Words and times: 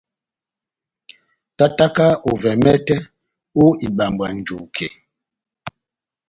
Tátáka 1.57 2.07
ovɛ 2.29 2.51
mɛtɛ 2.63 2.95
ó 3.61 3.63
ibambwa 3.85 4.27
njuke. 4.37 4.87